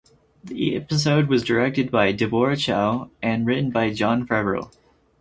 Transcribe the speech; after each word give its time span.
The 0.43 0.75
episode 0.75 1.27
was 1.29 1.43
directed 1.43 1.91
by 1.91 2.11
Deborah 2.11 2.57
Chow 2.57 3.11
and 3.21 3.45
written 3.45 3.69
by 3.69 3.93
Jon 3.93 4.25
Favreau. 4.25 4.71